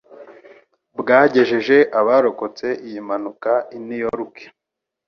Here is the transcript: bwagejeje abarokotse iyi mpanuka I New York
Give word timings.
bwagejeje 0.99 1.77
abarokotse 1.99 2.67
iyi 2.87 2.99
mpanuka 3.07 3.51
I 3.75 3.77
New 3.85 4.01
York 4.05 4.35